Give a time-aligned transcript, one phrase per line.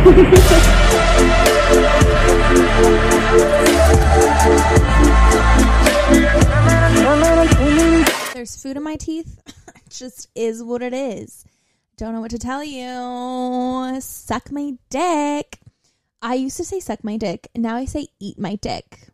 [8.32, 9.42] There's food in my teeth.
[9.76, 11.44] it just is what it is.
[11.98, 14.00] Don't know what to tell you.
[14.00, 15.60] Suck my dick.
[16.22, 17.50] I used to say suck my dick.
[17.54, 19.08] Now I say eat my dick.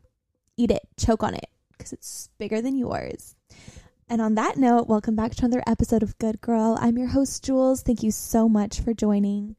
[0.57, 0.87] Eat it.
[0.96, 3.34] Choke on it because it's bigger than yours.
[4.09, 6.79] And on that note, welcome back to another episode of Good Girl.
[6.80, 7.82] I'm your host, Jules.
[7.82, 9.57] Thank you so much for joining.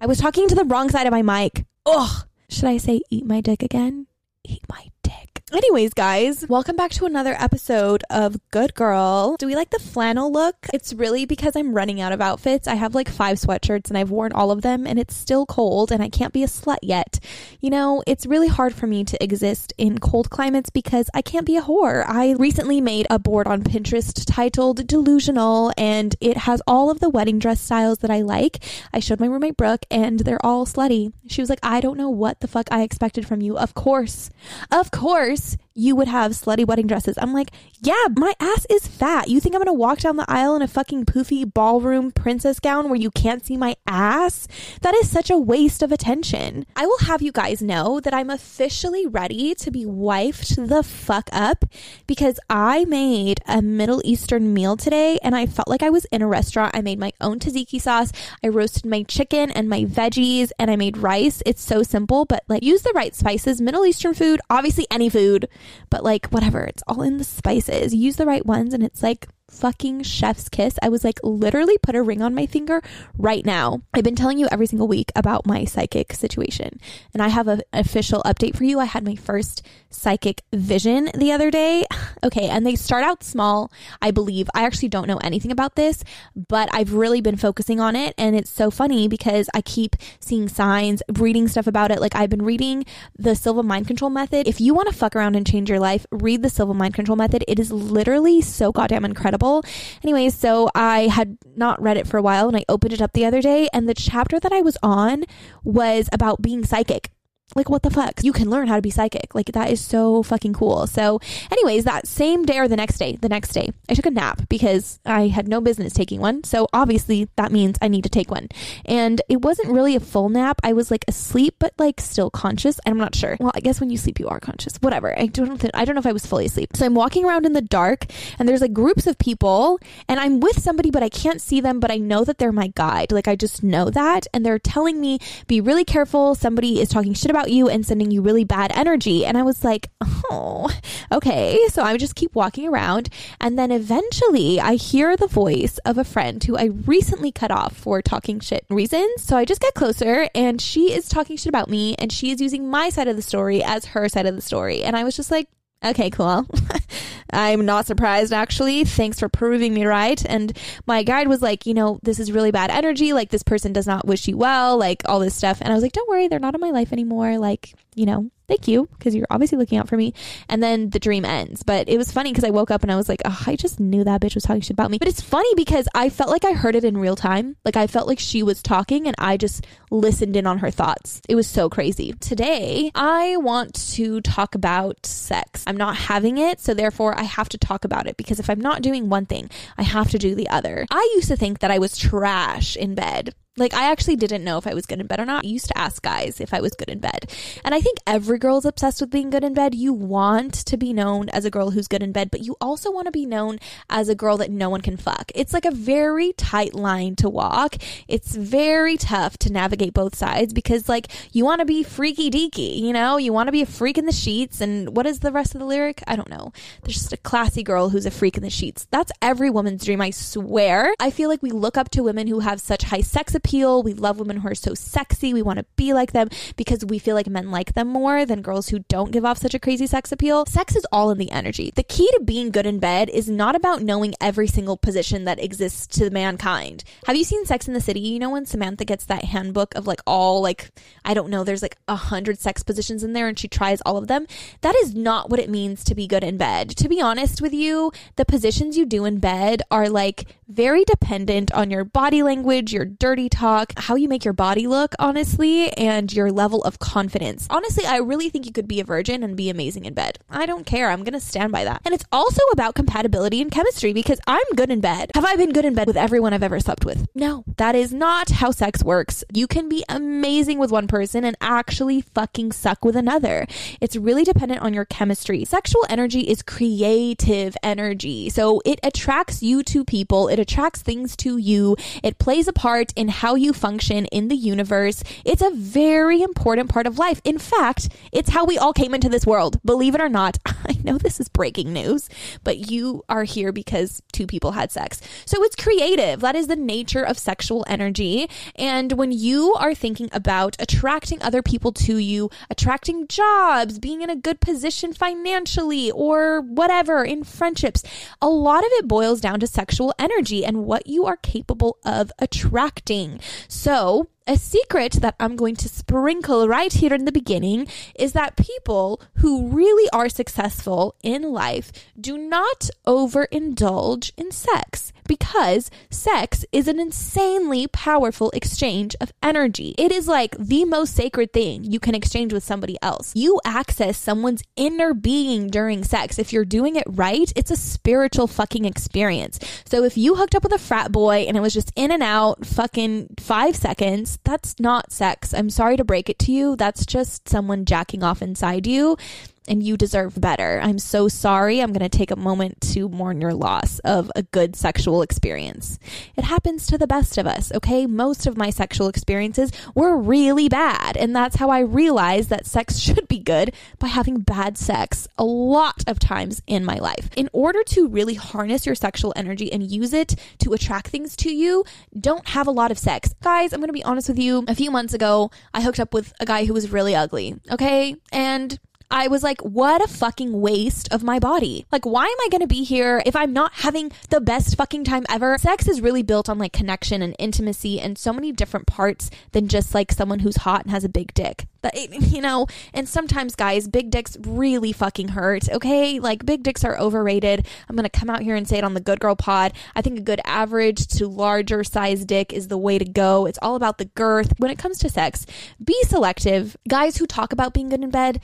[0.00, 1.64] I was talking to the wrong side of my mic.
[1.86, 2.26] Ugh.
[2.48, 4.06] Should I say eat my dick again?
[4.44, 5.33] Eat my dick.
[5.54, 9.36] Anyways, guys, welcome back to another episode of Good Girl.
[9.36, 10.56] Do we like the flannel look?
[10.74, 12.66] It's really because I'm running out of outfits.
[12.66, 15.92] I have like five sweatshirts and I've worn all of them and it's still cold
[15.92, 17.20] and I can't be a slut yet.
[17.60, 21.46] You know, it's really hard for me to exist in cold climates because I can't
[21.46, 22.04] be a whore.
[22.04, 27.08] I recently made a board on Pinterest titled Delusional and it has all of the
[27.08, 28.58] wedding dress styles that I like.
[28.92, 31.12] I showed my roommate Brooke and they're all slutty.
[31.28, 33.56] She was like, I don't know what the fuck I expected from you.
[33.56, 34.30] Of course.
[34.72, 37.18] Of course gifts you would have slutty wedding dresses.
[37.20, 39.28] I'm like, yeah, my ass is fat.
[39.28, 42.88] You think I'm gonna walk down the aisle in a fucking poofy ballroom princess gown
[42.88, 44.46] where you can't see my ass?
[44.82, 46.64] That is such a waste of attention.
[46.76, 51.28] I will have you guys know that I'm officially ready to be wifed the fuck
[51.32, 51.64] up
[52.06, 56.22] because I made a Middle Eastern meal today and I felt like I was in
[56.22, 56.76] a restaurant.
[56.76, 58.12] I made my own tzatziki sauce.
[58.44, 61.42] I roasted my chicken and my veggies and I made rice.
[61.44, 63.60] It's so simple, but like use the right spices.
[63.60, 65.48] Middle Eastern food, obviously any food,
[65.90, 67.94] but like whatever, it's all in the spices.
[67.94, 70.76] Use the right ones and it's like fucking chef's kiss.
[70.82, 72.82] I was like, literally put a ring on my finger
[73.16, 73.82] right now.
[73.94, 76.80] I've been telling you every single week about my psychic situation,
[77.12, 78.80] and I have an official update for you.
[78.80, 81.84] I had my first psychic vision the other day.
[82.24, 84.48] Okay, and they start out small, I believe.
[84.54, 86.02] I actually don't know anything about this,
[86.34, 90.48] but I've really been focusing on it, and it's so funny because I keep seeing
[90.48, 92.00] signs, reading stuff about it.
[92.00, 92.86] Like I've been reading
[93.18, 94.48] the Silva Mind Control Method.
[94.48, 97.16] If you want to fuck around and change your life, read the Silva Mind Control
[97.16, 97.44] Method.
[97.46, 99.62] It is literally so goddamn incredible incredible.
[100.02, 103.12] Anyways, so I had not read it for a while and I opened it up
[103.12, 105.24] the other day, and the chapter that I was on
[105.62, 107.10] was about being psychic
[107.54, 108.24] like what the fuck?
[108.24, 109.34] You can learn how to be psychic.
[109.34, 110.86] Like that is so fucking cool.
[110.86, 114.10] So anyways that same day or the next day the next day i took a
[114.10, 116.42] nap because i had no business taking one.
[116.44, 118.48] So obviously that means i need to take one.
[118.86, 120.60] And it wasn't really a full nap.
[120.64, 123.36] I was like asleep but like still conscious i'm not sure.
[123.38, 124.76] Well i guess when you sleep you are conscious.
[124.80, 125.16] Whatever.
[125.18, 126.70] I don't i don't know if i was fully asleep.
[126.74, 128.06] So i'm walking around in the dark
[128.38, 129.78] and there's like groups of people
[130.08, 132.68] and i'm with somebody but i can't see them but i know that they're my
[132.68, 133.12] guide.
[133.12, 136.34] Like i just know that and they're telling me be really careful.
[136.34, 139.26] Somebody is talking shit about you and sending you really bad energy.
[139.26, 139.90] And I was like,
[140.30, 140.70] oh,
[141.10, 141.58] okay.
[141.68, 143.08] So I just keep walking around.
[143.40, 147.76] And then eventually I hear the voice of a friend who I recently cut off
[147.76, 149.22] for talking shit reasons.
[149.22, 152.40] So I just get closer and she is talking shit about me and she is
[152.40, 154.84] using my side of the story as her side of the story.
[154.84, 155.48] And I was just like,
[155.84, 156.46] Okay, cool.
[157.30, 158.84] I'm not surprised actually.
[158.84, 160.24] Thanks for proving me right.
[160.26, 160.56] And
[160.86, 163.12] my guide was like, you know, this is really bad energy.
[163.12, 165.60] Like, this person does not wish you well, like all this stuff.
[165.60, 167.38] And I was like, don't worry, they're not in my life anymore.
[167.38, 170.14] Like, you know, thank you because you're obviously looking out for me.
[170.48, 171.62] And then the dream ends.
[171.62, 173.80] But it was funny because I woke up and I was like, oh, I just
[173.80, 174.98] knew that bitch was talking shit about me.
[174.98, 177.56] But it's funny because I felt like I heard it in real time.
[177.64, 181.20] Like I felt like she was talking and I just listened in on her thoughts.
[181.28, 182.12] It was so crazy.
[182.14, 185.64] Today, I want to talk about sex.
[185.66, 188.60] I'm not having it, so therefore I have to talk about it because if I'm
[188.60, 190.86] not doing one thing, I have to do the other.
[190.90, 193.34] I used to think that I was trash in bed.
[193.56, 195.44] Like, I actually didn't know if I was good in bed or not.
[195.44, 197.30] I used to ask guys if I was good in bed.
[197.64, 199.76] And I think every girl's obsessed with being good in bed.
[199.76, 202.90] You want to be known as a girl who's good in bed, but you also
[202.90, 205.30] want to be known as a girl that no one can fuck.
[205.36, 207.76] It's like a very tight line to walk.
[208.08, 212.80] It's very tough to navigate both sides because, like, you want to be freaky deaky,
[212.80, 213.18] you know?
[213.18, 214.60] You want to be a freak in the sheets.
[214.60, 216.02] And what is the rest of the lyric?
[216.08, 216.52] I don't know.
[216.82, 218.88] There's just a classy girl who's a freak in the sheets.
[218.90, 220.92] That's every woman's dream, I swear.
[220.98, 223.43] I feel like we look up to women who have such high sex appeal.
[223.52, 225.32] We love women who are so sexy.
[225.32, 228.42] We want to be like them because we feel like men like them more than
[228.42, 230.44] girls who don't give off such a crazy sex appeal.
[230.46, 231.70] Sex is all in the energy.
[231.74, 235.38] The key to being good in bed is not about knowing every single position that
[235.38, 236.82] exists to mankind.
[237.06, 238.00] Have you seen Sex in the City?
[238.00, 240.72] You know when Samantha gets that handbook of like all like
[241.04, 243.96] I don't know, there's like a hundred sex positions in there and she tries all
[243.96, 244.26] of them.
[244.62, 246.70] That is not what it means to be good in bed.
[246.70, 251.52] To be honest with you, the positions you do in bed are like very dependent
[251.52, 256.12] on your body language, your dirty talk, how you make your body look, honestly, and
[256.12, 257.46] your level of confidence.
[257.50, 260.18] Honestly, I really think you could be a virgin and be amazing in bed.
[260.30, 260.90] I don't care.
[260.90, 261.80] I'm going to stand by that.
[261.84, 265.10] And it's also about compatibility and chemistry because I'm good in bed.
[265.14, 267.06] Have I been good in bed with everyone I've ever slept with?
[267.14, 269.24] No, that is not how sex works.
[269.32, 273.46] You can be amazing with one person and actually fucking suck with another.
[273.80, 275.44] It's really dependent on your chemistry.
[275.44, 278.30] Sexual energy is creative energy.
[278.30, 282.92] So it attracts you to people, it attracts things to you, it plays a part
[282.96, 285.04] in how you function in the universe.
[285.24, 287.20] It's a very important part of life.
[287.22, 289.60] In fact, it's how we all came into this world.
[289.64, 290.38] Believe it or not,
[290.84, 292.08] know this is breaking news,
[292.42, 295.00] but you are here because two people had sex.
[295.24, 296.20] So it's creative.
[296.20, 298.28] That is the nature of sexual energy.
[298.56, 304.10] And when you are thinking about attracting other people to you, attracting jobs, being in
[304.10, 307.82] a good position financially, or whatever in friendships,
[308.20, 312.12] a lot of it boils down to sexual energy and what you are capable of
[312.18, 313.20] attracting.
[313.48, 318.36] So, a secret that I'm going to sprinkle right here in the beginning is that
[318.36, 326.68] people who really are successful in life do not overindulge in sex because sex is
[326.68, 329.74] an insanely powerful exchange of energy.
[329.78, 333.12] It is like the most sacred thing you can exchange with somebody else.
[333.14, 336.18] You access someone's inner being during sex.
[336.18, 339.38] If you're doing it right, it's a spiritual fucking experience.
[339.66, 342.02] So if you hooked up with a frat boy and it was just in and
[342.02, 345.34] out fucking five seconds, that's not sex.
[345.34, 346.56] I'm sorry to break it to you.
[346.56, 348.96] That's just someone jacking off inside you
[349.46, 350.60] and you deserve better.
[350.62, 351.60] I'm so sorry.
[351.60, 355.78] I'm going to take a moment to mourn your loss of a good sexual experience.
[356.16, 357.86] It happens to the best of us, okay?
[357.86, 362.78] Most of my sexual experiences were really bad, and that's how I realized that sex
[362.84, 367.10] should be good by having bad sex a lot of times in my life.
[367.16, 371.32] In order to really harness your sexual energy and use it to attract things to
[371.32, 371.64] you,
[371.98, 373.14] don't have a lot of sex.
[373.22, 374.44] Guys, I'm going to be honest with you.
[374.48, 377.96] A few months ago, I hooked up with a guy who was really ugly, okay?
[378.12, 378.58] And
[378.94, 381.66] I was like, what a fucking waste of my body.
[381.72, 384.84] Like, why am I going to be here if I'm not having the best fucking
[384.84, 385.36] time ever?
[385.36, 389.48] Sex is really built on like connection and intimacy and so many different parts than
[389.48, 391.48] just like someone who's hot and has a big dick.
[391.60, 395.98] But, eh, you know, and sometimes, guys, big dicks really fucking hurt, okay?
[395.98, 397.48] Like, big dicks are overrated.
[397.68, 399.54] I'm going to come out here and say it on the Good Girl Pod.
[399.74, 403.26] I think a good average to larger size dick is the way to go.
[403.26, 404.34] It's all about the girth.
[404.38, 405.26] When it comes to sex,
[405.64, 406.56] be selective.
[406.68, 408.20] Guys who talk about being good in bed,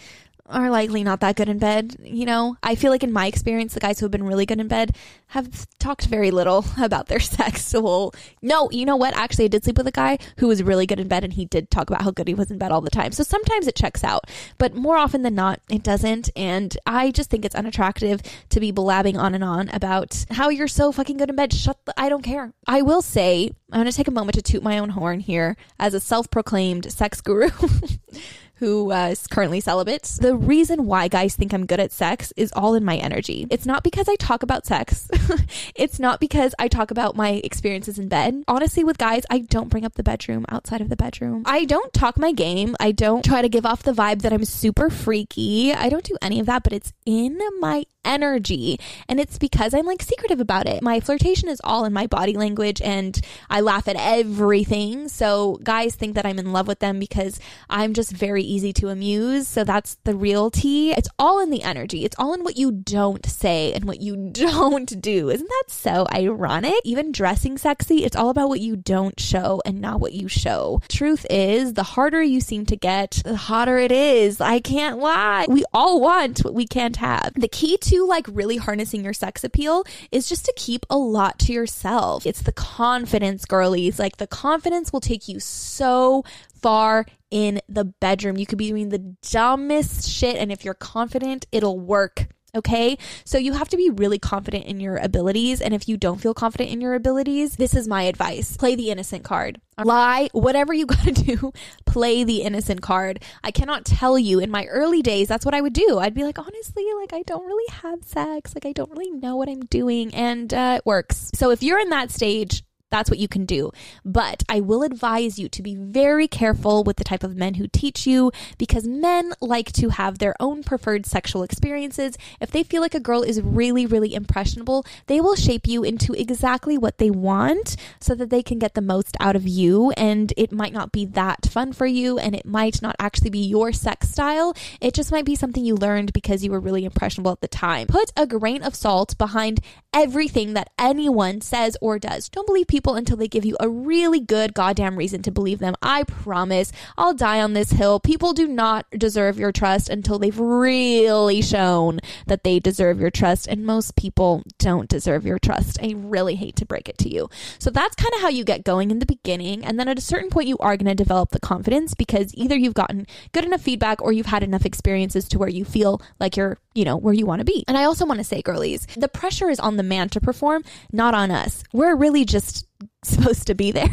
[0.50, 1.96] are likely not that good in bed.
[2.02, 4.60] You know, I feel like in my experience, the guys who have been really good
[4.60, 4.96] in bed
[5.28, 7.64] have talked very little about their sex.
[7.64, 8.12] So,
[8.42, 9.16] no, you know what?
[9.16, 11.44] Actually, I did sleep with a guy who was really good in bed and he
[11.44, 13.12] did talk about how good he was in bed all the time.
[13.12, 14.24] So sometimes it checks out,
[14.58, 16.30] but more often than not, it doesn't.
[16.36, 18.20] And I just think it's unattractive
[18.50, 21.52] to be blabbing on and on about how you're so fucking good in bed.
[21.52, 22.52] Shut the, I don't care.
[22.66, 25.56] I will say, I'm going to take a moment to toot my own horn here
[25.78, 27.50] as a self proclaimed sex guru.
[28.60, 30.02] who uh, is currently celibate.
[30.02, 33.46] The reason why guys think I'm good at sex is all in my energy.
[33.50, 35.08] It's not because I talk about sex.
[35.74, 38.44] it's not because I talk about my experiences in bed.
[38.46, 41.42] Honestly, with guys, I don't bring up the bedroom outside of the bedroom.
[41.46, 42.76] I don't talk my game.
[42.78, 45.72] I don't try to give off the vibe that I'm super freaky.
[45.72, 48.78] I don't do any of that, but it's in my energy.
[49.08, 50.82] And it's because I'm like secretive about it.
[50.82, 55.08] My flirtation is all in my body language and I laugh at everything.
[55.08, 57.38] So guys think that I'm in love with them because
[57.68, 59.48] I'm just very easy to amuse.
[59.48, 60.92] So that's the real tea.
[60.92, 62.04] It's all in the energy.
[62.04, 65.30] It's all in what you don't say and what you don't do.
[65.30, 66.74] Isn't that so ironic?
[66.84, 70.80] Even dressing sexy, it's all about what you don't show and not what you show.
[70.88, 74.40] Truth is, the harder you seem to get, the hotter it is.
[74.40, 75.46] I can't lie.
[75.48, 77.32] We all want what we can't have.
[77.34, 80.96] The key to to like really harnessing your sex appeal is just to keep a
[80.96, 82.24] lot to yourself.
[82.24, 83.98] It's the confidence, girlies.
[83.98, 86.24] Like the confidence will take you so
[86.62, 88.36] far in the bedroom.
[88.36, 92.28] You could be doing the dumbest shit, and if you're confident, it'll work.
[92.54, 92.98] Okay.
[93.24, 95.60] So you have to be really confident in your abilities.
[95.60, 98.90] And if you don't feel confident in your abilities, this is my advice play the
[98.90, 99.60] innocent card.
[99.82, 101.52] Lie, whatever you gotta do,
[101.86, 103.22] play the innocent card.
[103.42, 105.98] I cannot tell you in my early days, that's what I would do.
[105.98, 108.54] I'd be like, honestly, like, I don't really have sex.
[108.54, 110.14] Like, I don't really know what I'm doing.
[110.14, 111.30] And uh, it works.
[111.34, 113.70] So if you're in that stage, that's what you can do.
[114.04, 117.68] But I will advise you to be very careful with the type of men who
[117.68, 122.16] teach you because men like to have their own preferred sexual experiences.
[122.40, 126.12] If they feel like a girl is really, really impressionable, they will shape you into
[126.12, 129.92] exactly what they want so that they can get the most out of you.
[129.92, 133.38] And it might not be that fun for you and it might not actually be
[133.38, 134.54] your sex style.
[134.80, 137.86] It just might be something you learned because you were really impressionable at the time.
[137.86, 139.60] Put a grain of salt behind
[139.92, 142.28] everything that anyone says or does.
[142.28, 145.74] Don't believe people until they give you a really good goddamn reason to believe them.
[145.82, 148.00] I promise I'll die on this hill.
[148.00, 153.46] People do not deserve your trust until they've really shown that they deserve your trust.
[153.46, 155.78] And most people don't deserve your trust.
[155.82, 157.28] I really hate to break it to you.
[157.58, 159.64] So that's kind of how you get going in the beginning.
[159.64, 162.56] And then at a certain point, you are going to develop the confidence because either
[162.56, 166.36] you've gotten good enough feedback or you've had enough experiences to where you feel like
[166.36, 167.64] you're, you know, where you want to be.
[167.68, 170.64] And I also want to say, girlies, the pressure is on the man to perform,
[170.92, 171.62] not on us.
[171.72, 172.66] We're really just
[173.04, 173.88] supposed to be there.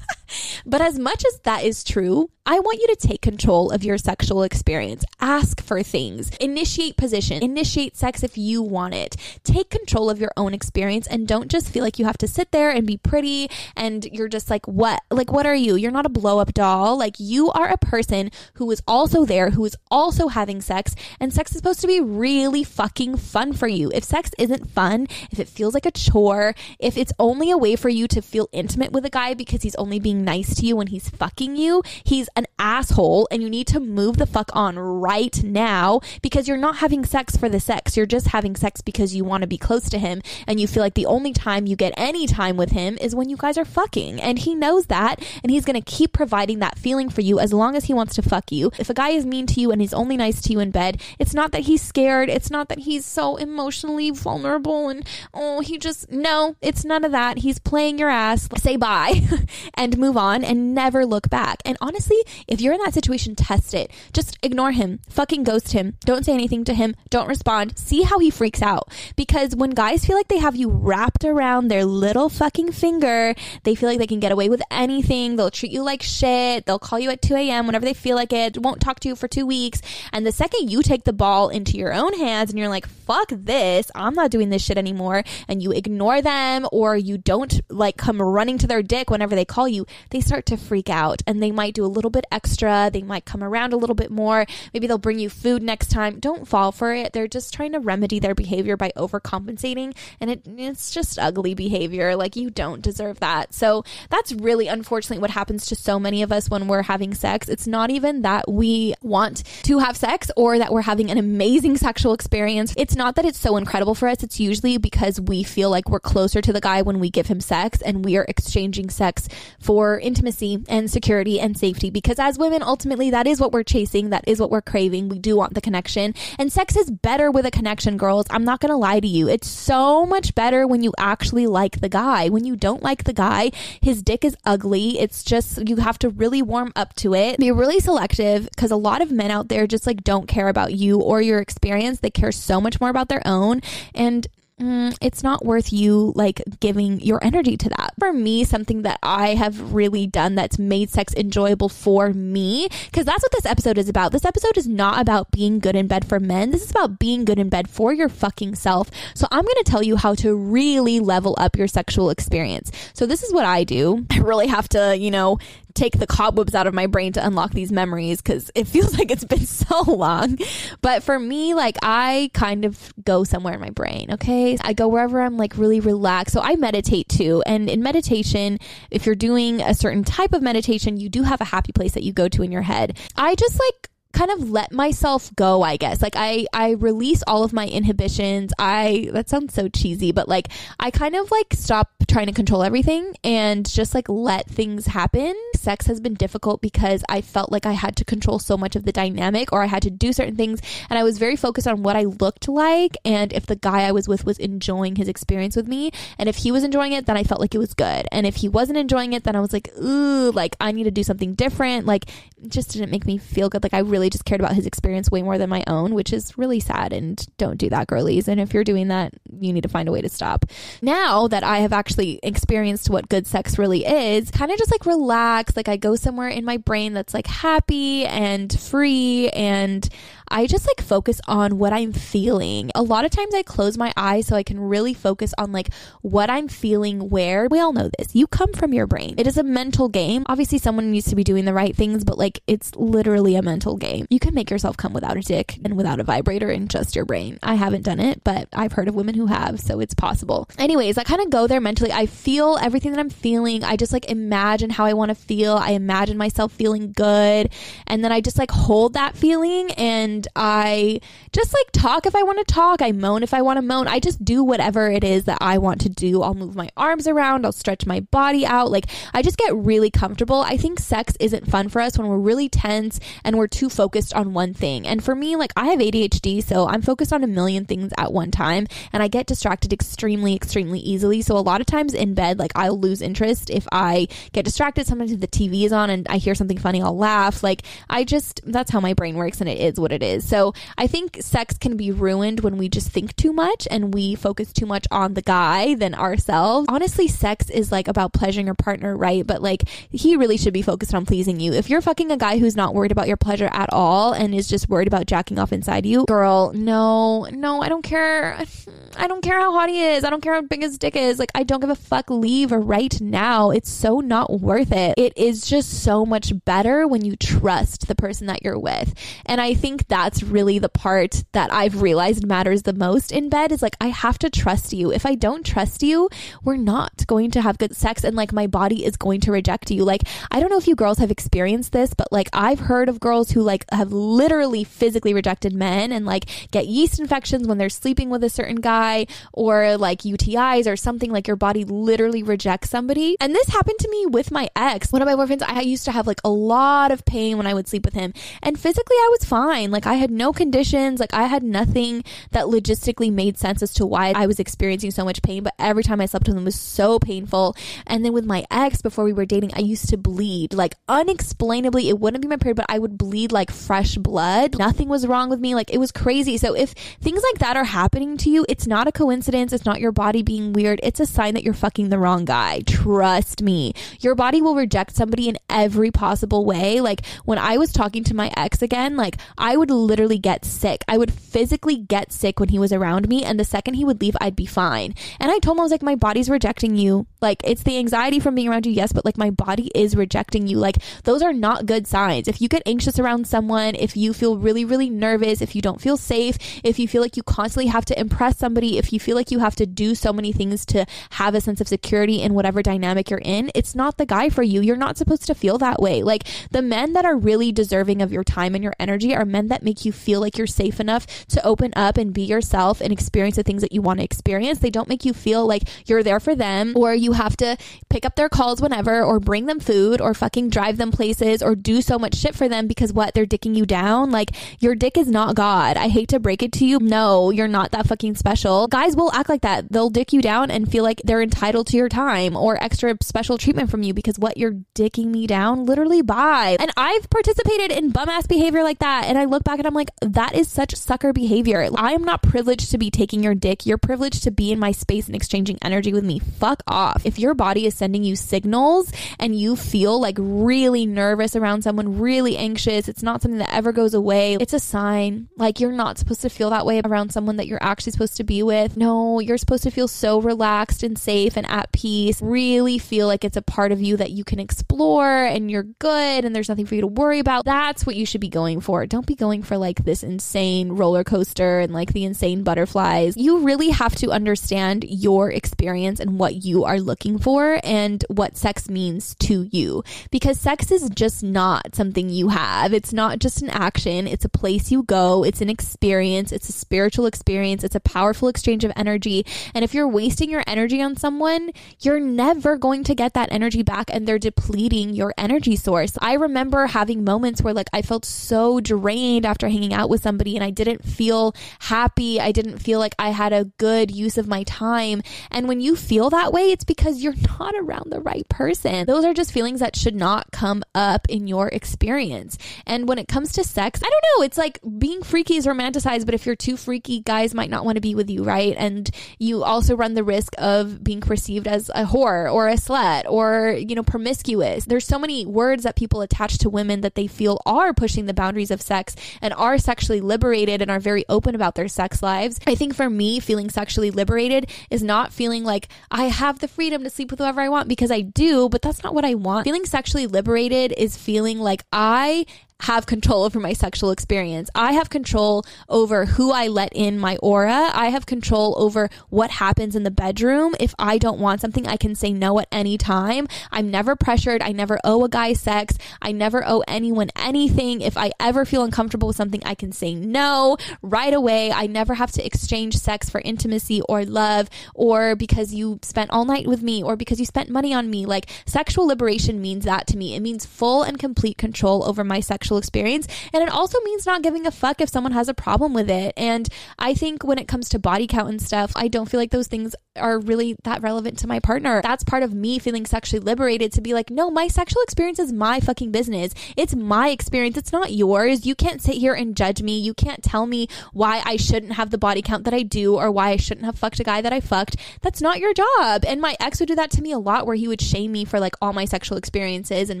[0.66, 3.96] but as much as that is true, I want you to take control of your
[3.96, 5.02] sexual experience.
[5.18, 9.16] Ask for things, initiate position, initiate sex if you want it.
[9.44, 12.52] Take control of your own experience and don't just feel like you have to sit
[12.52, 15.00] there and be pretty and you're just like, what?
[15.10, 15.74] Like, what are you?
[15.74, 16.98] You're not a blow up doll.
[16.98, 21.32] Like, you are a person who is also there, who is also having sex, and
[21.32, 23.90] sex is supposed to be really fucking fun for you.
[23.94, 27.74] If sex isn't fun, if it feels like a chore, if it's only a way
[27.74, 30.76] for you to feel intimate with a guy because he's only being nice to you
[30.76, 34.78] when he's fucking you, he's an asshole and you need to move the fuck on
[34.78, 37.96] right now because you're not having sex for the sex.
[37.96, 40.82] You're just having sex because you want to be close to him and you feel
[40.82, 43.64] like the only time you get any time with him is when you guys are
[43.64, 44.20] fucking.
[44.20, 47.52] And he knows that and he's going to keep providing that feeling for you as
[47.52, 48.72] long as he wants to fuck you.
[48.78, 51.00] If a guy is mean to you and he's only nice to you in bed,
[51.18, 52.28] it's not that he's scared.
[52.28, 57.12] It's not that he's so emotionally vulnerable and oh, he just, no, it's none of
[57.12, 57.38] that.
[57.38, 58.48] He's playing your ass.
[58.56, 59.22] Say bye
[59.74, 61.62] and move on and never look back.
[61.64, 63.90] And honestly, if you're in that situation, test it.
[64.12, 65.00] Just ignore him.
[65.08, 65.96] Fucking ghost him.
[66.04, 66.94] Don't say anything to him.
[67.10, 67.78] Don't respond.
[67.78, 68.90] See how he freaks out.
[69.16, 73.74] Because when guys feel like they have you wrapped around their little fucking finger, they
[73.74, 75.36] feel like they can get away with anything.
[75.36, 76.66] They'll treat you like shit.
[76.66, 77.66] They'll call you at 2 a.m.
[77.66, 78.58] whenever they feel like it.
[78.58, 79.80] Won't talk to you for two weeks.
[80.12, 83.28] And the second you take the ball into your own hands and you're like, fuck
[83.30, 87.96] this, I'm not doing this shit anymore, and you ignore them or you don't like
[87.96, 91.42] come running to their dick whenever they call you, they start to freak out and
[91.42, 92.90] they might do a little bit extra.
[92.92, 94.46] They might come around a little bit more.
[94.72, 96.18] Maybe they'll bring you food next time.
[96.20, 97.12] Don't fall for it.
[97.12, 99.94] They're just trying to remedy their behavior by overcompensating.
[100.20, 102.16] And it, it's just ugly behavior.
[102.16, 103.52] Like you don't deserve that.
[103.52, 107.48] So that's really unfortunately what happens to so many of us when we're having sex.
[107.48, 111.76] It's not even that we want to have sex or that we're having an amazing
[111.76, 112.72] sexual experience.
[112.76, 114.22] It's not that it's so incredible for us.
[114.22, 117.40] It's usually because we feel like we're closer to the guy when we give him
[117.40, 119.28] sex and we are exchanging sex
[119.58, 124.10] for intimacy and security and safety because as women, ultimately, that is what we're chasing.
[124.10, 125.08] That is what we're craving.
[125.08, 126.14] We do want the connection.
[126.38, 128.26] And sex is better with a connection, girls.
[128.28, 129.26] I'm not going to lie to you.
[129.26, 132.28] It's so much better when you actually like the guy.
[132.28, 134.98] When you don't like the guy, his dick is ugly.
[134.98, 137.38] It's just, you have to really warm up to it.
[137.38, 140.74] Be really selective because a lot of men out there just like don't care about
[140.74, 142.00] you or your experience.
[142.00, 143.62] They care so much more about their own.
[143.94, 144.26] And
[144.60, 147.94] mm, it's not worth you like giving your energy to that.
[147.98, 153.04] For me, something that I have really done that's made sex enjoyable for me, because
[153.04, 154.12] that's what this episode is about.
[154.12, 156.50] This episode is not about being good in bed for men.
[156.50, 158.90] This is about being good in bed for your fucking self.
[159.14, 162.70] So I'm going to tell you how to really level up your sexual experience.
[162.92, 164.06] So this is what I do.
[164.10, 165.38] I really have to, you know,
[165.74, 169.10] take the cobwebs out of my brain to unlock these memories because it feels like
[169.10, 170.38] it's been so long.
[170.80, 174.56] But for me, like I kind of go somewhere in my brain, okay?
[174.60, 176.32] I go wherever I'm like really relaxed.
[176.32, 177.42] So I meditate too.
[177.46, 178.58] And in meditation,
[178.90, 182.02] if you're doing a certain type of meditation, you do have a happy place that
[182.02, 182.98] you go to in your head.
[183.16, 186.00] I just like kind of let myself go, I guess.
[186.00, 188.52] Like I I release all of my inhibitions.
[188.58, 190.48] I that sounds so cheesy, but like
[190.80, 195.34] I kind of like stop trying to control everything and just like let things happen.
[195.56, 198.84] Sex has been difficult because I felt like I had to control so much of
[198.84, 201.82] the dynamic or I had to do certain things and I was very focused on
[201.82, 205.56] what I looked like and if the guy I was with was enjoying his experience
[205.56, 208.06] with me and if he was enjoying it then I felt like it was good.
[208.12, 210.90] And if he wasn't enjoying it then I was like, "Ooh, like I need to
[210.90, 212.04] do something different." Like
[212.48, 213.62] just didn't make me feel good.
[213.62, 216.12] Like I really really just cared about his experience way more than my own, which
[216.12, 216.92] is really sad.
[216.92, 218.28] And don't do that, girlies.
[218.28, 220.44] And if you're doing that, you need to find a way to stop.
[220.82, 224.84] Now that I have actually experienced what good sex really is, kind of just like
[224.84, 225.56] relax.
[225.56, 229.88] Like I go somewhere in my brain that's like happy and free and
[230.28, 232.70] I just like focus on what I'm feeling.
[232.74, 235.72] A lot of times I close my eyes so I can really focus on like
[236.02, 237.46] what I'm feeling where.
[237.48, 238.14] We all know this.
[238.14, 239.14] You come from your brain.
[239.18, 240.24] It is a mental game.
[240.26, 243.76] Obviously, someone needs to be doing the right things, but like it's literally a mental
[243.76, 243.93] game.
[244.10, 247.04] You can make yourself come without a dick and without a vibrator in just your
[247.04, 247.38] brain.
[247.42, 250.48] I haven't done it, but I've heard of women who have, so it's possible.
[250.58, 251.92] Anyways, I kind of go there mentally.
[251.92, 253.64] I feel everything that I'm feeling.
[253.64, 255.54] I just like imagine how I want to feel.
[255.54, 257.50] I imagine myself feeling good.
[257.86, 261.00] And then I just like hold that feeling and and I
[261.32, 262.82] just like talk if I want to talk.
[262.82, 263.88] I moan if I want to moan.
[263.88, 266.22] I just do whatever it is that I want to do.
[266.22, 268.70] I'll move my arms around, I'll stretch my body out.
[268.70, 270.40] Like I just get really comfortable.
[270.40, 274.14] I think sex isn't fun for us when we're really tense and we're too focused
[274.14, 274.86] on one thing.
[274.86, 278.12] And for me, like I have ADHD, so I'm focused on a million things at
[278.12, 281.22] one time and I get distracted extremely, extremely easily.
[281.22, 284.86] So a lot of times in bed, like I'll lose interest if I get distracted.
[284.86, 287.42] Sometimes if the TV is on and I hear something funny, I'll laugh.
[287.42, 290.26] Like I just, that's how my brain works and it is what it is.
[290.26, 294.14] So I think sex can be ruined when we just think too much and we
[294.14, 296.66] focus too much on the guy than ourselves.
[296.68, 299.26] Honestly, sex is like about pleasuring your partner, right?
[299.26, 301.52] But like he really should be focused on pleasing you.
[301.52, 304.48] If you're fucking a guy who's not worried about your pleasure at all and is
[304.48, 308.38] just worried about jacking off inside you, girl, no, no, I don't care.
[308.96, 310.04] I don't care how hot he is.
[310.04, 311.18] I don't care how big his dick is.
[311.18, 312.10] Like, I don't give a fuck.
[312.10, 313.50] Leave right now.
[313.50, 314.94] It's so not worth it.
[314.96, 318.94] It is just so much better when you trust the person that you're with.
[319.26, 323.52] And I think that's really the part that I've realized matters the most in bed
[323.52, 324.92] is like, I have to trust you.
[324.92, 326.08] If I don't trust you,
[326.44, 328.04] we're not going to have good sex.
[328.04, 329.84] And like, my body is going to reject you.
[329.84, 333.00] Like, I don't know if you girls have experienced this, but like, I've heard of
[333.00, 337.68] girls who like have literally physically rejected men and like get yeast infections when they're
[337.68, 342.70] sleeping with a certain guy or like UTIs or something like your body literally rejects
[342.70, 343.16] somebody.
[343.20, 344.92] And this happened to me with my ex.
[344.92, 347.54] One of my boyfriends, I used to have like a lot of pain when I
[347.54, 348.12] would sleep with him.
[348.42, 349.70] And physically, I was fine.
[349.70, 351.00] Like, I had no conditions.
[351.00, 355.04] Like, I had nothing that logistically made sense as to why I was experiencing so
[355.04, 355.42] much pain.
[355.42, 357.56] But every time I slept with him was so painful.
[357.86, 361.88] And then with my ex, before we were dating, I used to bleed like unexplainably.
[361.88, 364.58] It wouldn't be my period, but I would bleed like fresh blood.
[364.58, 365.54] Nothing was wrong with me.
[365.54, 366.38] Like, it was crazy.
[366.38, 366.70] So, if
[367.00, 369.52] things like that are happening to you, it's not a coincidence.
[369.52, 370.80] It's not your body being weird.
[370.82, 372.60] It's a sign that you're fucking the wrong guy.
[372.66, 373.72] Trust me.
[374.00, 376.80] Your body will reject somebody in every possible way.
[376.80, 380.84] Like when I was talking to my ex again, like I would literally get sick.
[380.88, 383.24] I would physically get sick when he was around me.
[383.24, 384.94] And the second he would leave, I'd be fine.
[385.20, 387.06] And I told him, I was like, my body's rejecting you.
[387.24, 388.72] Like it's the anxiety from being around you.
[388.72, 390.58] Yes, but like my body is rejecting you.
[390.58, 392.28] Like those are not good signs.
[392.28, 395.80] If you get anxious around someone, if you feel really, really nervous, if you don't
[395.80, 399.16] feel safe, if you feel like you constantly have to impress somebody, if you feel
[399.16, 402.34] like you have to do so many things to have a sense of security in
[402.34, 404.60] whatever dynamic you're in, it's not the guy for you.
[404.60, 406.02] You're not supposed to feel that way.
[406.02, 409.48] Like the men that are really deserving of your time and your energy are men
[409.48, 412.92] that make you feel like you're safe enough to open up and be yourself and
[412.92, 414.58] experience the things that you want to experience.
[414.58, 417.56] They don't make you feel like you're there for them or you have to
[417.88, 421.54] pick up their calls whenever or bring them food or fucking drive them places or
[421.54, 423.14] do so much shit for them because what?
[423.14, 424.10] They're dicking you down.
[424.10, 425.76] Like your dick is not God.
[425.76, 426.78] I hate to break it to you.
[426.78, 428.68] No, you're not that fucking special.
[428.68, 429.70] Guys will act like that.
[429.70, 433.38] They'll dick you down and feel like they're entitled to your time or extra special
[433.38, 436.56] treatment from you because what you're dicking me down literally by.
[436.60, 439.04] And I've participated in bum ass behavior like that.
[439.06, 441.68] And I look back and I'm like, that is such sucker behavior.
[441.76, 443.66] I am not privileged to be taking your dick.
[443.66, 446.18] You're privileged to be in my space and exchanging energy with me.
[446.18, 447.03] Fuck off.
[447.04, 451.98] If your body is sending you signals and you feel like really nervous around someone,
[451.98, 454.34] really anxious, it's not something that ever goes away.
[454.40, 455.28] It's a sign.
[455.36, 458.24] Like you're not supposed to feel that way around someone that you're actually supposed to
[458.24, 458.76] be with.
[458.76, 462.20] No, you're supposed to feel so relaxed and safe and at peace.
[462.22, 466.24] Really feel like it's a part of you that you can explore and you're good
[466.24, 467.44] and there's nothing for you to worry about.
[467.44, 468.86] That's what you should be going for.
[468.86, 473.16] Don't be going for like this insane roller coaster and like the insane butterflies.
[473.16, 478.36] You really have to understand your experience and what you are looking for and what
[478.36, 482.72] sex means to you because sex is just not something you have.
[482.72, 486.52] It's not just an action, it's a place you go, it's an experience, it's a
[486.52, 489.26] spiritual experience, it's a powerful exchange of energy.
[489.54, 493.62] And if you're wasting your energy on someone, you're never going to get that energy
[493.62, 495.98] back and they're depleting your energy source.
[496.00, 500.36] I remember having moments where like I felt so drained after hanging out with somebody
[500.36, 502.20] and I didn't feel happy.
[502.20, 505.02] I didn't feel like I had a good use of my time.
[505.30, 508.86] And when you feel that way, it's because you're not around the right person.
[508.86, 512.38] Those are just feelings that should not come up in your experience.
[512.66, 516.04] And when it comes to sex, I don't know, it's like being freaky is romanticized,
[516.04, 518.54] but if you're too freaky, guys might not want to be with you, right?
[518.56, 523.04] And you also run the risk of being perceived as a whore or a slut
[523.08, 524.64] or, you know, promiscuous.
[524.64, 528.14] There's so many words that people attach to women that they feel are pushing the
[528.14, 532.40] boundaries of sex and are sexually liberated and are very open about their sex lives.
[532.46, 536.63] I think for me, feeling sexually liberated is not feeling like I have the freedom
[536.70, 539.44] to sleep with whoever I want because I do, but that's not what I want.
[539.44, 542.26] Feeling sexually liberated is feeling like I
[542.60, 544.48] have control over my sexual experience.
[544.54, 547.70] I have control over who I let in my aura.
[547.72, 550.54] I have control over what happens in the bedroom.
[550.60, 553.26] If I don't want something, I can say no at any time.
[553.50, 554.40] I'm never pressured.
[554.40, 555.76] I never owe a guy sex.
[556.00, 557.80] I never owe anyone anything.
[557.80, 561.52] If I ever feel uncomfortable with something, I can say no right away.
[561.52, 566.24] I never have to exchange sex for intimacy or love or because you spent all
[566.24, 568.06] night with me or because you spent money on me.
[568.06, 570.14] Like sexual liberation means that to me.
[570.14, 573.08] It means full and complete control over my sexual sexual experience.
[573.32, 576.12] And it also means not giving a fuck if someone has a problem with it.
[576.16, 576.46] And
[576.78, 579.48] I think when it comes to body count and stuff, I don't feel like those
[579.48, 581.80] things are really that relevant to my partner.
[581.82, 585.32] That's part of me feeling sexually liberated to be like, no, my sexual experience is
[585.32, 586.34] my fucking business.
[586.56, 587.56] It's my experience.
[587.56, 588.44] It's not yours.
[588.44, 589.78] You can't sit here and judge me.
[589.78, 593.10] You can't tell me why I shouldn't have the body count that I do or
[593.10, 594.76] why I shouldn't have fucked a guy that I fucked.
[595.02, 596.04] That's not your job.
[596.06, 598.24] And my ex would do that to me a lot where he would shame me
[598.24, 600.00] for like all my sexual experiences and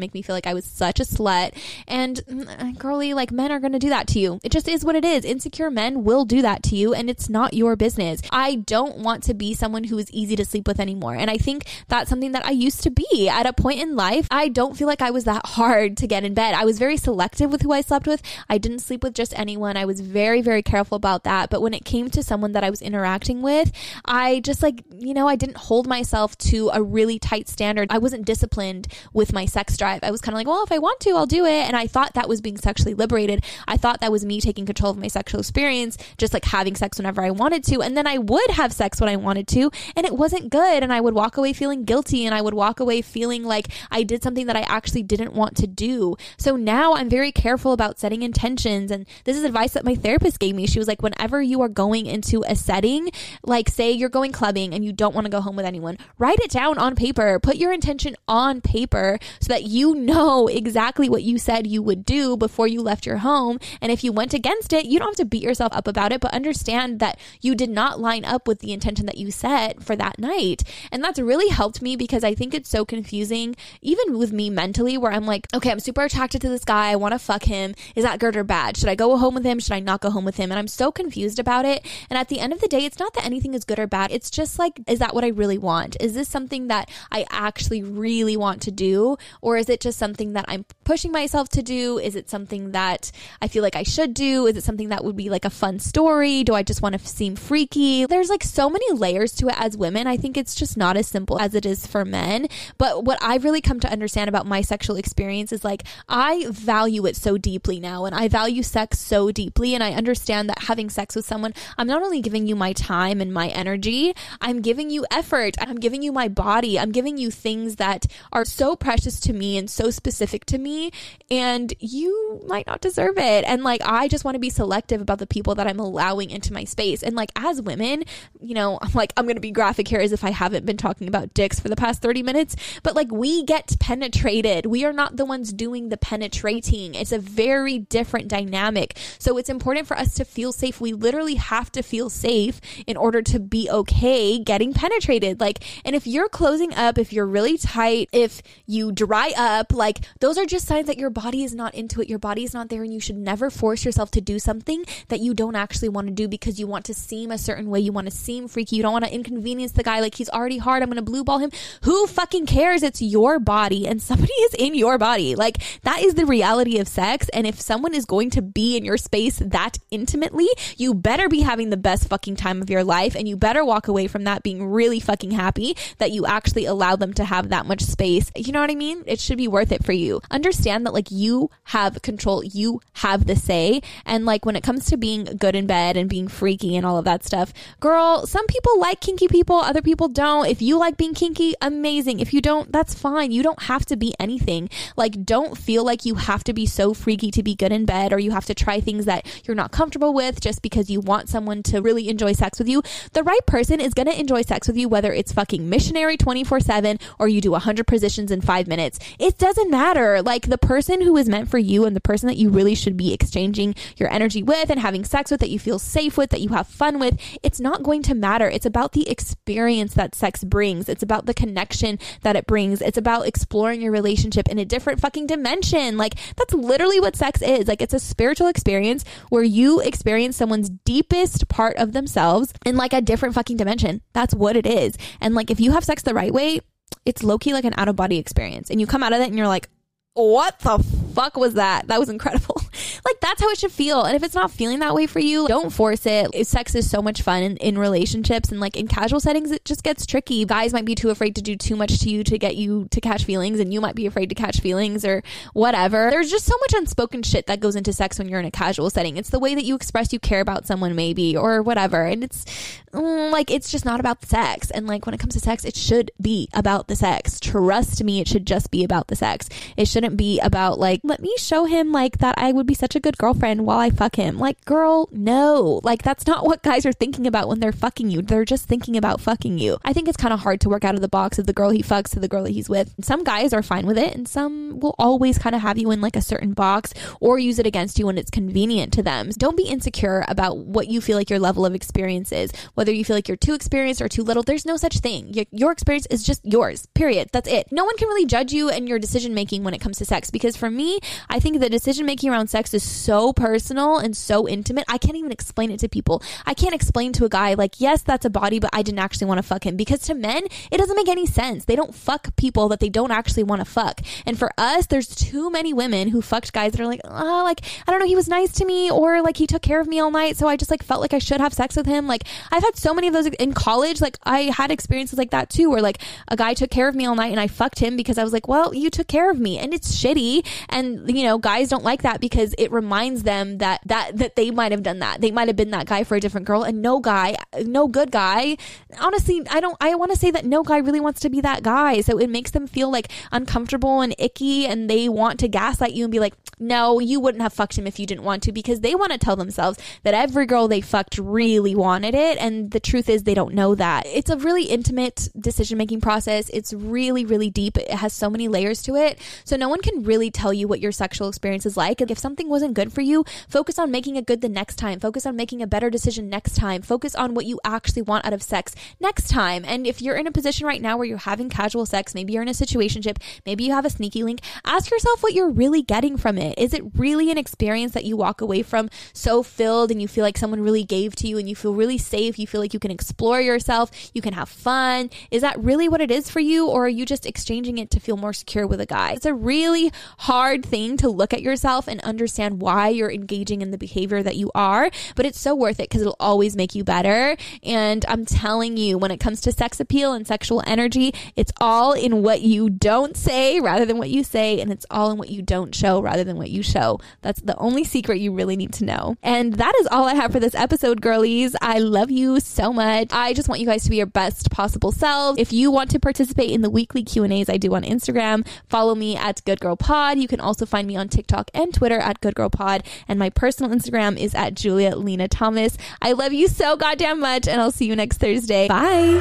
[0.00, 1.52] make me feel like I was such a slut.
[1.86, 4.40] And mm, girly, like men are going to do that to you.
[4.42, 5.24] It just is what it is.
[5.24, 8.20] Insecure men will do that to you and it's not your business.
[8.30, 11.14] I don't want to be someone who is easy to sleep with anymore.
[11.14, 14.26] And I think that's something that I used to be at a point in life.
[14.30, 16.54] I don't feel like I was that hard to get in bed.
[16.54, 18.22] I was very selective with who I slept with.
[18.48, 19.76] I didn't sleep with just anyone.
[19.76, 21.50] I was very, very careful about that.
[21.50, 23.72] But when it came to someone that I was interacting with,
[24.04, 27.88] I just like, you know, I didn't hold myself to a really tight standard.
[27.90, 30.00] I wasn't disciplined with my sex drive.
[30.02, 31.66] I was kind of like, well, if I want to, I'll do it.
[31.66, 33.44] And I thought that was being sexually liberated.
[33.66, 36.98] I thought that was me taking control of my sexual experience, just like having sex
[36.98, 37.82] whenever I wanted to.
[37.82, 39.70] And then I would have sex when I wanted to.
[39.96, 40.82] And it wasn't good.
[40.82, 44.02] And I would walk away feeling guilty and I would walk away feeling like I
[44.02, 46.16] did something that I actually didn't want to do.
[46.36, 48.90] So now I'm very careful about setting intentions.
[48.90, 50.66] And this is advice that my therapist gave me.
[50.66, 53.10] She was like, whenever you are going into a setting,
[53.44, 56.40] like say you're going clubbing and you don't want to go home with anyone, write
[56.40, 57.38] it down on paper.
[57.40, 62.04] Put your intention on paper so that you know exactly what you said you would
[62.04, 63.58] do before you left your home.
[63.80, 66.20] And if you went against it, you don't have to beat yourself up about it,
[66.20, 69.30] but understand that you did not line up with the intention that you
[69.64, 70.62] set for that night.
[70.92, 74.98] And that's really helped me because I think it's so confusing, even with me mentally,
[74.98, 76.90] where I'm like, okay, I'm super attracted to this guy.
[76.90, 77.74] I want to fuck him.
[77.94, 78.76] Is that good or bad?
[78.76, 79.58] Should I go home with him?
[79.58, 80.50] Should I not go home with him?
[80.52, 81.84] And I'm so confused about it.
[82.10, 84.10] And at the end of the day, it's not that anything is good or bad.
[84.12, 85.96] It's just like, is that what I really want?
[86.00, 89.16] Is this something that I actually really want to do?
[89.40, 91.98] Or is it just something that I'm pushing myself to do?
[91.98, 94.46] Is it something that I feel like I should do?
[94.46, 96.44] Is it something that would be like a fun story?
[96.44, 98.04] Do I just want to seem freaky?
[98.06, 100.06] There's like so many layers to it as women.
[100.06, 102.48] I think it's just not as simple as it is for men.
[102.78, 107.06] But what I've really come to understand about my sexual experience is like I value
[107.06, 109.74] it so deeply now and I value sex so deeply.
[109.74, 113.20] And I understand that having sex with someone, I'm not only giving you my time
[113.20, 115.56] and my energy, I'm giving you effort.
[115.60, 116.78] I'm giving you my body.
[116.78, 120.90] I'm giving you things that are so precious to me and so specific to me.
[121.30, 123.44] And you might not deserve it.
[123.44, 126.52] And like, I just want to be selective about the people that I'm allowing into
[126.52, 127.02] my space.
[127.02, 128.04] And like, as women,
[128.40, 130.78] you know, I'm like, I'm going to be graphic here as if I haven't been
[130.78, 134.64] talking about dicks for the past 30 minutes, but like, we get penetrated.
[134.64, 136.94] We are not the ones doing the penetrating.
[136.94, 138.96] It's a very different dynamic.
[139.18, 140.80] So it's important for us to feel safe.
[140.80, 145.40] We literally have to feel safe in order to be okay getting penetrated.
[145.40, 150.00] Like, and if you're closing up, if you're really tight, if you dry up, like,
[150.20, 152.08] those are just signs that your body is not into it.
[152.08, 155.20] Your body is not there, and you should never force yourself to do something that
[155.20, 157.80] you don't actually want to do because you want to seem a certain way.
[157.80, 158.76] You want to seem freaky.
[158.76, 160.00] You don't want to inconvenience the guy.
[160.00, 160.82] Like, he's already hard.
[160.82, 161.50] I'm going to blue ball him.
[161.82, 162.82] Who fucking cares?
[162.82, 165.34] It's your body, and somebody is in your body.
[165.34, 167.28] Like, that is the reality of sex.
[167.30, 171.40] And if someone is going to be in your space that intimately, you better be
[171.40, 174.42] having the best fucking time of your life, and you better walk away from that
[174.42, 178.30] being really fucking happy that you actually allow them to have that much space.
[178.36, 179.02] You know what I mean?
[179.06, 180.20] It should be worth it for you.
[180.30, 183.82] Understand that, like, you have control, you have the say.
[184.04, 186.98] And, like, when it comes to being good in bed and being freaky and all
[186.98, 190.48] of that stuff, girl, some people like kinky people, other people don't.
[190.48, 192.18] If you like being kinky, amazing.
[192.18, 193.30] If you don't, that's fine.
[193.30, 194.68] You don't have to be anything.
[194.96, 198.12] Like, don't feel like you have to be so freaky to be good in bed
[198.12, 201.28] or you have to try things that you're not comfortable with just because you want
[201.28, 202.82] someone to really enjoy sex with you.
[203.12, 206.58] The right person is going to enjoy sex with you, whether it's fucking missionary 24
[206.58, 208.98] 7 or you do 100 positions in five minutes.
[209.20, 210.22] It doesn't matter.
[210.22, 212.96] Like, the person who is meant for you and the person that you really should
[212.96, 216.40] be exchanging your energy with and having sex with, that you feel safe with, that
[216.40, 218.48] you have fun with, it's not going to matter.
[218.48, 220.88] It's about the experience that sex brings.
[220.88, 222.80] It's about the connection that it brings.
[222.80, 225.96] It's about exploring your relationship in a different fucking dimension.
[225.96, 227.68] Like, that's literally what sex is.
[227.68, 232.92] Like, it's a spiritual experience where you experience someone's deepest part of themselves in like
[232.92, 234.02] a different fucking dimension.
[234.12, 234.96] That's what it is.
[235.20, 236.60] And like, if you have sex the right way,
[237.04, 238.70] it's low key like an out of body experience.
[238.70, 239.68] And you come out of it and you're like,
[240.14, 240.78] what the
[241.14, 241.88] fuck was that?
[241.88, 242.60] That was incredible.
[243.04, 244.02] Like that's how it should feel.
[244.02, 246.46] And if it's not feeling that way for you, don't force it.
[246.46, 249.82] Sex is so much fun in, in relationships and like in casual settings, it just
[249.82, 250.44] gets tricky.
[250.44, 253.00] Guys might be too afraid to do too much to you to get you to
[253.00, 256.10] catch feelings, and you might be afraid to catch feelings or whatever.
[256.10, 258.90] There's just so much unspoken shit that goes into sex when you're in a casual
[258.90, 259.16] setting.
[259.16, 262.04] It's the way that you express you care about someone, maybe, or whatever.
[262.04, 262.44] And it's
[262.92, 264.70] mm, like it's just not about sex.
[264.70, 267.40] And like when it comes to sex, it should be about the sex.
[267.40, 269.48] Trust me, it should just be about the sex.
[269.76, 272.96] It shouldn't be about like, let me show him like that I would be such
[272.96, 274.38] a good girlfriend while I fuck him.
[274.38, 275.80] Like, girl, no.
[275.82, 278.22] Like, that's not what guys are thinking about when they're fucking you.
[278.22, 279.78] They're just thinking about fucking you.
[279.84, 281.70] I think it's kind of hard to work out of the box of the girl
[281.70, 282.94] he fucks to the girl that he's with.
[283.02, 286.00] Some guys are fine with it, and some will always kind of have you in
[286.00, 289.30] like a certain box or use it against you when it's convenient to them.
[289.30, 292.50] Don't be insecure about what you feel like your level of experience is.
[292.74, 295.34] Whether you feel like you're too experienced or too little, there's no such thing.
[295.50, 297.30] Your, experience is just yours, period.
[297.32, 297.70] That's it.
[297.72, 300.30] No one can really judge you and your decision making when it comes to sex
[300.30, 304.48] because for me, I think the decision making around sex is so personal and so
[304.48, 304.84] intimate.
[304.88, 306.22] I can't even explain it to people.
[306.46, 309.26] I can't explain to a guy like, yes, that's a body, but I didn't actually
[309.26, 311.64] want to fuck him because to men, it doesn't make any sense.
[311.64, 314.00] They don't fuck people that they don't actually want to fuck.
[314.24, 317.60] And for us, there's too many women who fucked guys that are like, oh, like,
[317.86, 319.98] I don't know, he was nice to me or like he took care of me
[319.98, 320.36] all night.
[320.36, 322.06] So I just like felt like I should have sex with him.
[322.06, 324.00] Like I've had so many of those in college.
[324.00, 327.06] Like I had experiences like that too, where like a guy took care of me
[327.06, 329.38] all night and I fucked him because I was like, well, you took care of
[329.38, 329.58] me.
[329.58, 333.80] And it's shitty and you know guys don't like that because it reminds them that
[333.86, 335.20] that that they might have done that.
[335.20, 336.62] They might have been that guy for a different girl.
[336.62, 338.56] And no guy no good guy
[339.00, 341.62] honestly i don't i want to say that no guy really wants to be that
[341.62, 342.00] guy.
[342.00, 346.04] So it makes them feel like uncomfortable and icky and they want to gaslight you
[346.04, 348.80] and be like no you wouldn't have fucked him if you didn't want to because
[348.80, 352.38] they want to tell themselves that every girl they fucked really wanted it.
[352.38, 354.06] And the truth is they don't know that.
[354.06, 356.50] It's a really intimate decision making process.
[356.50, 357.76] It's really really deep.
[357.76, 359.18] It has so many layers to it.
[359.44, 362.00] So no one can really tell you what your sexual experience is like.
[362.00, 365.00] If something wasn't good for you, focus on making it good the next time.
[365.00, 366.82] Focus on making a better decision next time.
[366.82, 369.64] Focus on what you actually want out of sex next time.
[369.66, 372.42] And if you're in a position right now where you're having casual sex, maybe you're
[372.42, 376.16] in a situationship, maybe you have a sneaky link, ask yourself what you're really getting
[376.16, 376.58] from it.
[376.58, 380.24] Is it really an experience that you walk away from so filled and you feel
[380.24, 382.38] like someone really gave to you and you feel really safe?
[382.38, 385.10] You feel like you can explore yourself, you can have fun.
[385.30, 386.66] Is that really what it is for you?
[386.66, 389.12] Or are you just exchanging it to feel more secure with a guy?
[389.12, 392.23] It's a really hard thing to look at yourself and understand
[392.58, 396.00] why you're engaging in the behavior that you are, but it's so worth it because
[396.00, 397.36] it'll always make you better.
[397.62, 401.92] And I'm telling you, when it comes to sex appeal and sexual energy, it's all
[401.92, 405.30] in what you don't say rather than what you say, and it's all in what
[405.30, 406.98] you don't show rather than what you show.
[407.22, 409.16] That's the only secret you really need to know.
[409.22, 411.54] And that is all I have for this episode, girlies.
[411.60, 413.08] I love you so much.
[413.10, 415.38] I just want you guys to be your best possible selves.
[415.38, 419.16] If you want to participate in the weekly Q&As I do on Instagram, follow me
[419.16, 420.18] at Good Girl Pod.
[420.18, 422.84] You can also find me on TikTok and Twitter at Good Girl Pod.
[423.08, 425.76] And my personal Instagram is at Julia Lena Thomas.
[426.00, 428.68] I love you so goddamn much, and I'll see you next Thursday.
[428.68, 429.20] Bye.